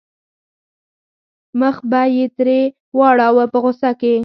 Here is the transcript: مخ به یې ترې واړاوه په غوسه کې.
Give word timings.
مخ 1.59 1.77
به 1.89 2.01
یې 2.15 2.25
ترې 2.37 2.59
واړاوه 2.97 3.45
په 3.53 3.57
غوسه 3.63 3.91
کې. 4.01 4.15